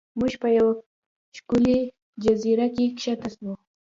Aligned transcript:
موږ 0.19 0.33
په 0.41 0.47
یوه 0.57 0.71
ښکلې 1.37 1.79
جزیره 2.23 2.67
کې 2.75 2.85
ښکته 3.01 3.29
شو. 3.35 3.51